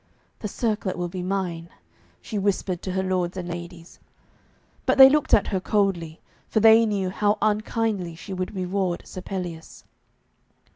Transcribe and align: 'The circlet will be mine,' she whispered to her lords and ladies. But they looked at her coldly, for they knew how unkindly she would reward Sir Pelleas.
'The 0.39 0.47
circlet 0.47 0.97
will 0.97 1.07
be 1.07 1.21
mine,' 1.21 1.69
she 2.23 2.39
whispered 2.39 2.81
to 2.81 2.93
her 2.93 3.03
lords 3.03 3.37
and 3.37 3.47
ladies. 3.47 3.99
But 4.87 4.97
they 4.97 5.07
looked 5.11 5.31
at 5.31 5.49
her 5.49 5.59
coldly, 5.59 6.19
for 6.49 6.59
they 6.59 6.87
knew 6.87 7.11
how 7.11 7.37
unkindly 7.39 8.15
she 8.15 8.33
would 8.33 8.55
reward 8.55 9.03
Sir 9.05 9.21
Pelleas. 9.21 9.83